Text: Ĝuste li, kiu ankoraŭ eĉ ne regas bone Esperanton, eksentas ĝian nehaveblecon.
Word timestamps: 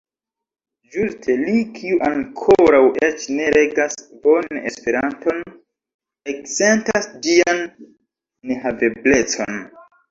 Ĝuste 0.93 1.35
li, 1.41 1.59
kiu 1.75 1.99
ankoraŭ 2.07 2.81
eĉ 3.09 3.27
ne 3.35 3.51
regas 3.59 4.01
bone 4.25 4.65
Esperanton, 4.73 5.45
eksentas 6.37 7.11
ĝian 7.29 7.67
nehaveblecon. 8.51 9.67